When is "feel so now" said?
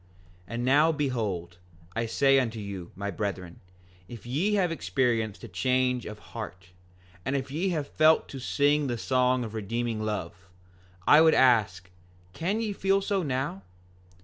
12.73-13.61